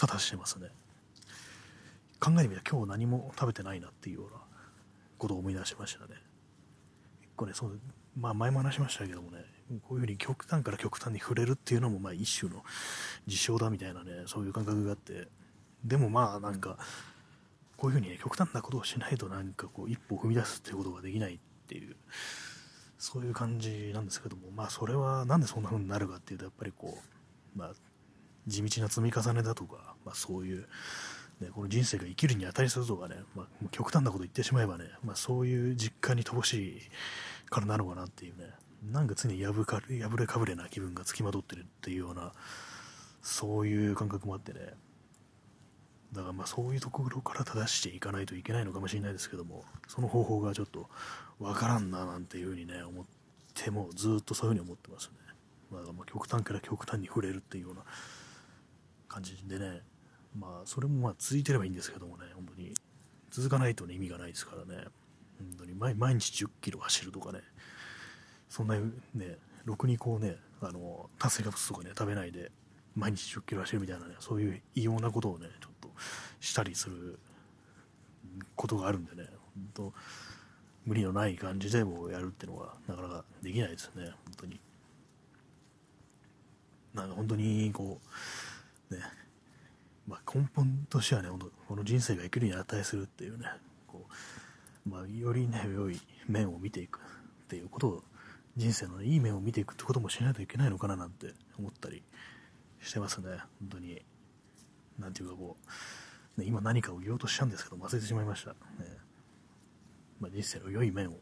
[0.00, 0.68] 立たしてますね。
[2.20, 4.38] 考えてみたら今日何も食べてないなっていうような
[5.20, 6.14] ことを思い出しましたね。
[7.20, 7.78] 結構ね、そう、
[8.16, 9.44] まあ前も話しましたけどもね、
[9.82, 12.64] こういうふうに極端から極端に触れるっていうのもまあ一種の
[13.26, 15.28] 事象だみたいなね、そういう感覚があって、
[15.84, 16.78] でもまあなんか、
[17.76, 21.96] こういうふうにね、極端なことをしないとなんかこう一歩踏み出すっていうことができないっていう、
[22.98, 26.98] そういう感じなんですけども、まあそれはなんでそんな風になるかっていうと、やっぱりこ
[27.54, 27.72] う、まあ
[28.46, 30.66] 地道な積み重ねだとか、まあそういう、
[31.40, 36.80] ね、この人生が生きるに値するとかね、まあ、極端なこと言ってしまえばね、まあ、そういう実感に乏しい
[37.48, 38.50] からなのかなっていうね、
[38.92, 42.32] なんか常に破か破れかぶれな気分がつきまとってるっていうような、
[43.22, 44.74] そういう感覚もあってね、
[46.12, 50.88] だからまあそういうところから正していかないといけないのかもしれないですけども、その方法がちょっと
[51.38, 53.04] わからんななんていうふうにね、思っ
[53.54, 55.14] てもずっとそういうふうに思ってますね。
[55.70, 57.82] まあ、まあ極端から極端に触れるっていうような
[59.08, 59.82] 感じでね、
[60.38, 62.74] まあそれもまあ続いてればいいんですけどもね、本当に。
[63.30, 64.84] 続かないとね意味がないですからね、
[65.38, 65.74] 本当に。
[65.74, 67.40] 毎毎日10キロ走るとかね、
[68.48, 68.76] そんな
[69.14, 72.50] ね、ろくにこうね、あの炭水化物とかね、食べないで
[72.96, 75.90] 毎日10キロ走るみたいなね、そういう異様なことをね、ちょっと
[76.40, 77.18] したりする
[78.56, 79.92] ことがあるんでね、本当。
[80.86, 84.60] 無理のない感じでもやるっていうのはなかなかできないですね、本当に。
[86.94, 88.00] なんか本当にこ
[88.90, 89.00] う、ね、
[90.10, 91.28] まあ、根本としてはね、
[91.68, 93.46] この人生が生きるに値するっていうね、
[93.86, 94.08] こ
[94.84, 98.02] うまあ、よりね、良い面を見ていくっていうことを、
[98.56, 102.02] 人生の、いい面を見ていくってこともしないといけないのかななんて思ったり
[102.80, 104.02] してますね、本当に。
[104.98, 105.56] なんていうかこ
[106.36, 108.50] う、ね、今何かを言おうとしたんですけど忘れてしまいました。
[108.50, 108.56] ね
[110.18, 111.20] まあ、人生の良い面を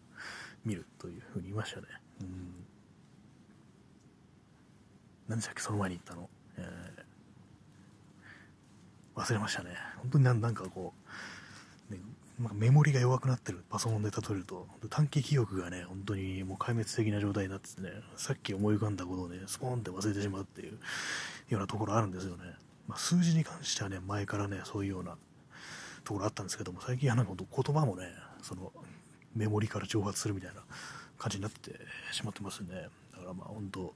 [0.65, 1.87] 見るというふうに言いましたね。
[2.23, 2.65] うん
[5.29, 6.31] 何でしたっけ、その前に言ったの。
[6.57, 7.05] えー、
[9.19, 9.71] 忘れましたね。
[9.97, 10.95] 本当になんかこ
[11.91, 12.01] う、ね、
[12.55, 20.73] メモリが弱くなってるパソコンで例えると、短期記憶がね、本当にもう壊滅的な状態になっててね、さっき思い浮かんだことをね、スポーンって忘れてしまうっていう
[21.49, 22.45] ようなところあるんですよね。
[22.87, 25.17] まあ、数字に関してはね、前からね、そういうような
[26.05, 28.73] ところあったんですけども、最近はなんか言葉もね、その
[29.35, 30.63] メモリから蒸発するみたいな
[31.19, 31.73] 感じになって
[32.13, 32.89] しまってますね。
[33.13, 33.95] だからまあ本当、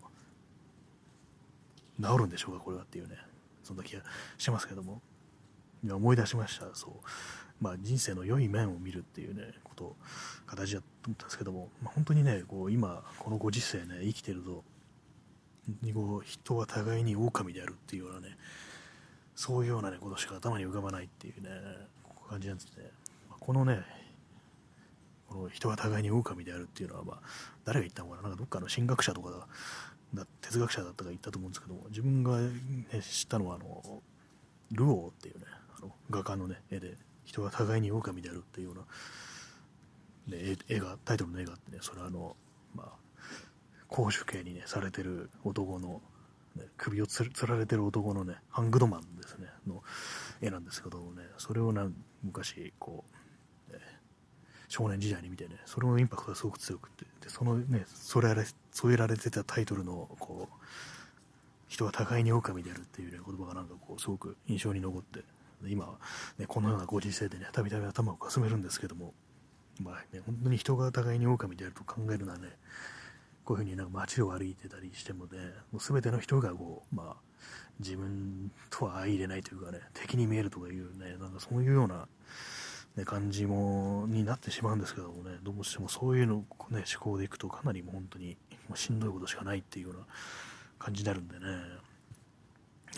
[2.02, 3.16] 治るんでしょうか、これはっていうね、
[3.62, 4.02] そんな気が
[4.37, 5.00] してますけども、
[5.90, 6.92] 思い出しました、そう。
[7.61, 9.97] まあ、人生の良い面を見るっていうね、こと
[10.47, 14.64] 形だと思ったんですけども、まあ、本当にね、こう今、このご時世ね、生きてると、
[15.81, 18.37] にこう人は互いに狼であるっていうようなね、
[19.37, 21.51] そういうような、ね、ことしか頭に浮かばないっていうね、
[22.29, 22.90] 感じなんですね。
[23.31, 23.83] まあ、このね、
[25.29, 27.21] この人は互いに狼であるっていうのは、まあ、
[27.64, 29.31] 誰が言ったのかな、なんかどっかの神学者とか
[30.14, 32.51] だ哲学者だったか言ったと思うんですけども、自分が、ね、
[33.01, 34.03] 知ったのは、あの、
[34.73, 35.47] ルオーっていうね、
[35.83, 38.77] の画家のね、絵で、人は互いに狼であるっていうよう
[40.33, 42.37] な、ね、絵が、タイトルの絵があってね、それはあの、
[42.75, 42.92] まあ、
[43.88, 46.01] 公主刑にね、されてる男の、
[46.57, 49.83] ね、首をつられてる男のね、ハングドマンですね、の
[50.40, 51.88] 絵なんですけどね、それをな
[52.23, 53.05] 昔、こ
[53.71, 53.79] う、ね、
[54.68, 60.55] 少年時代に見てね、それのインパクトがすごく強くて、でそのね、添えられ添えられてたタイトルの、こう、
[61.68, 65.21] 人は互いに狼であるっていうね、言葉がなんかこう、すごく印象に残って、
[65.68, 65.98] 今、
[66.38, 69.14] ね、このようなご時世でね、たびたび頭をかすめるんですけども、
[69.81, 72.48] まあね、本当に人が互いに狼であると考えるのはね、
[73.44, 75.38] こういうふうになんか街を歩いてたりしてもね、
[75.72, 77.16] もう全ての人がこう、まあ、
[77.81, 82.07] 自分とは相入れないというかね、敵に見えるとかいうね、なんかそういうような
[82.96, 88.37] ね、感じもになってしまうんですけどもね、どうしてもそういうの、ね、思考でいくとかなりもう本当に
[88.68, 90.01] もうしんどいことしかないっていうような
[90.79, 91.40] 感じになるんでね、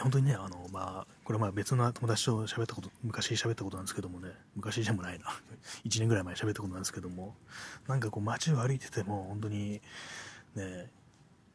[0.00, 5.26] 本当にね、あの、まあ、これはまあ別の友達と喋ったこと、昔喋ったことなんですけどもね、昔でもないな、
[5.87, 7.37] 1年ぐらい前喋ったことなんですけども、
[7.87, 9.80] なんかこう街を歩いてても、本当に、
[10.54, 10.90] ね、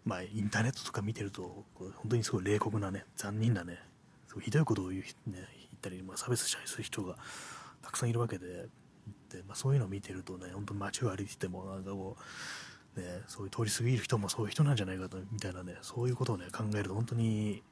[0.05, 3.77] まあ、インターネットとか見てると、本当にすごい冷酷なね、残忍なね、
[4.27, 5.45] すごいひどいことを言う、ね、言っ
[5.81, 7.17] たり、まあ、差別したりする人が
[7.81, 8.67] たくさんいるわけで、
[9.29, 12.17] でまあ、そういうのを見てるとね、本当に街を歩いてても、なんかこ
[12.95, 17.63] う、ね、そういう通り過ぎる人もそういう人なんじゃないかと、みたいなね、そういうことをね、考えると本当に、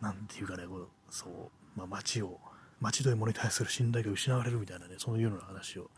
[0.00, 1.32] なんていうかね、こうそう、
[1.76, 2.40] まあ、街を、
[2.80, 5.90] 街というものに対する信頼が失われるみたいなね、そういうような話を、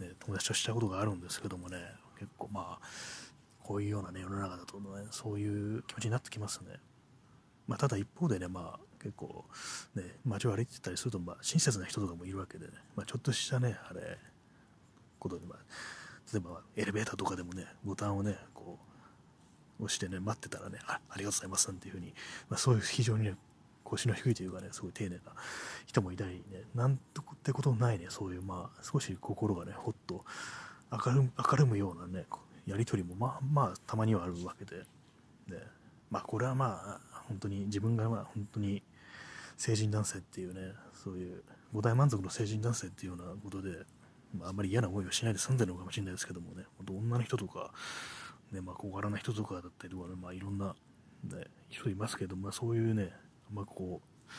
[0.00, 1.78] ね、友達としたことがあるんですけどもね、
[2.18, 2.86] 結構まあ、
[3.62, 6.80] こういうようなね、世の中だとね、そういう気持ちになってきますね。
[7.66, 9.44] まあ、ただ一方でね、まあ、結構、
[9.94, 14.18] ね、街を歩いてたりすると、まあ、親切な人とかもいるわけでね、まあ、ちょっとしたね、あれ、
[15.18, 15.58] ことで、まあ、
[16.32, 18.91] 例えばエレベーターとかでもね、ボタンをね、こう、
[19.82, 22.14] 押してね、待ってたらね、あありがとうございますなんていうふうに、
[22.48, 23.34] まあ、そういう非常にね、
[23.84, 25.20] 腰の低いというかね、すごい丁寧な
[25.86, 30.24] 人もいたりね、なんてことないね、そういう、まあ、少し心がね、ほっと
[30.90, 32.26] 明る明るむようなね、
[32.66, 34.82] やり取りもまあまあたまにはあるわけで、
[35.48, 35.58] ね、
[36.10, 38.82] まあこれはまあ本当に自分がまあ本当に
[39.56, 41.42] 成人男性っていうねそういう
[41.72, 43.70] 五大満足の成人男性っていうようなことで、
[44.36, 46.64] まあ、あんまり嫌な思いをしないで済んでるのかもしれないですけどもね。
[46.76, 47.72] 本当女の人とか、
[48.52, 50.74] ねまあ、小柄な人とかだったりとか、ね、まあ、いろんな、
[51.24, 53.10] ね、人いますけど、まあ、そういうね
[53.52, 54.30] まあこう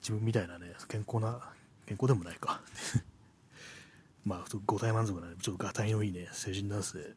[0.00, 1.40] 自分みたいなね健康な
[1.86, 2.60] 健康でもないか。
[4.24, 7.14] まあ五大満足なねちょっとがたいのいいね成人男性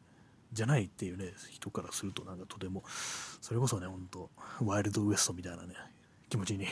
[0.52, 2.84] じゃないっていうね、人からするとなんかとても、
[3.40, 4.30] それこそね、ほんと、
[4.62, 5.74] ワイルドウエストみたいなね、
[6.28, 6.66] 気持ちに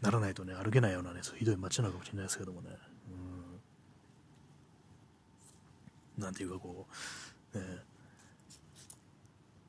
[0.00, 2.70] ならないとね、歩けないようなね、ひどい街なのかもしれないですけどもね、
[6.16, 6.86] うん、なんていうかこ
[7.54, 7.64] う、ね、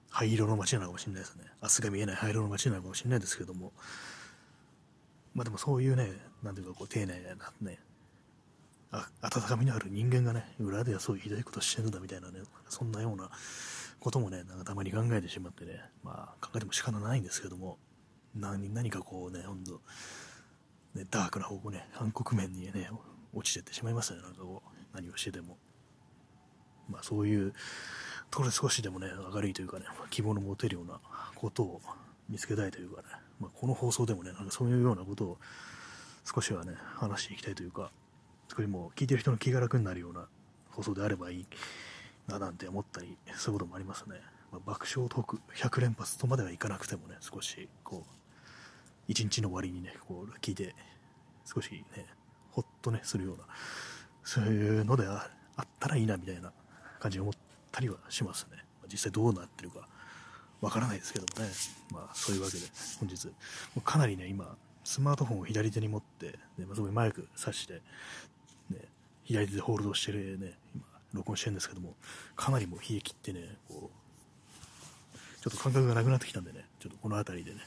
[0.09, 1.45] 灰色の街なのかもしれないですね。
[1.61, 3.73] 明日が見えない灰色の街なのかもしれないですけども、
[5.33, 6.11] まあでもそういうね、
[6.43, 7.79] なんていうかこう、丁寧なね、
[8.91, 13.29] あ温かみのある人間がね、裏ではそういうひどいことしてるんだみたいなね、そんなような
[13.99, 17.77] こともね、なんかたまに考えてしまってね、まあ考えても仕方ないんですけども、
[18.35, 19.81] 何何かこうね、ほんと、
[20.95, 22.89] ね、ダークな方向ね、暗黒面にね、
[23.33, 25.57] 落ちてってしまいますね、なんかこう、何をしてでも。
[26.89, 27.53] まあそういう、
[28.37, 30.99] ころで少しでもね、明るいというかね、希望の持てるような
[31.35, 31.81] ことを
[32.29, 33.07] 見つけたいというかね、
[33.39, 35.37] まあ、この放送でもね、なんかそういうようなことを
[36.23, 37.91] 少しはね、話していきたいというか、
[38.49, 40.27] 少しも聞いてる人の気が楽になるような
[40.71, 41.45] 放送であればいい
[42.27, 44.15] ななんて思ったりそういうこともありますね、
[44.51, 48.11] まあ、爆笑トーク100連発とまではいかなくてもね少しこう
[49.07, 50.75] 一日の終わりにねこう聞いて
[51.45, 52.05] 少しね
[52.51, 53.43] ほっとねするような
[54.23, 55.29] そういうのであ
[55.61, 56.51] ったらいいなみたいな
[56.99, 57.39] 感じに思って
[57.71, 58.57] たりはしますね、
[58.91, 59.87] 実際どうなってるか
[60.61, 61.51] わからないですけどもね。
[61.91, 62.63] まあそういうわけで
[62.99, 63.27] 本日
[63.75, 66.27] もかなりね今スマートフォンを左手に持って、
[66.57, 67.81] ね、まあ、そこにマイク挿して
[68.69, 68.79] ね
[69.29, 71.93] 左手でホールドしてるね、今、録音してるんですけども、
[72.35, 77.59] かなりもう冷え切ってね、こう、ちょっと感覚がなくなってきたんでね、ちょっとこの辺りでね、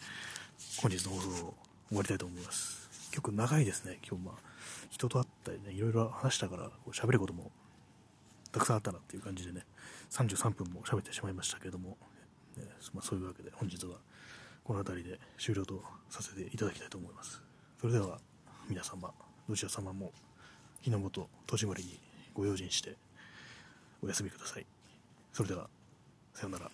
[0.79, 1.55] 本日の放送を
[1.89, 2.89] 終わりたいと思います。
[3.11, 4.27] 結構長いですね、今日。
[4.27, 4.35] まあ、
[4.91, 7.53] 人と会ったりね、いろいろ話したから、こう喋ることも
[8.53, 9.65] たくさんあったなっていう感じでね、
[10.11, 11.97] 33分も喋ってしまいましたけども、
[12.57, 13.97] ねまあ、そういうわけで本日は
[14.63, 17.43] この辺りで終了とさせていただきたいと思います。
[17.81, 18.19] それでは
[18.69, 19.11] 皆様、
[19.49, 20.13] どちら様も
[20.83, 21.99] 日の本戸締まりに
[22.35, 22.97] ご用心して
[24.03, 24.67] お休みください
[25.33, 25.69] それでは
[26.35, 26.71] さようなら